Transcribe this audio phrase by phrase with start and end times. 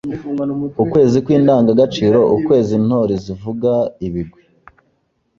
[0.83, 3.71] Ukwezi kw’indangagaciro: Ukwezi Intore zivuga
[4.07, 4.41] ibigwi